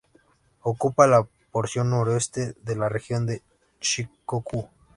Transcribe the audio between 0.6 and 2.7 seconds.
Ocupa la porción noroeste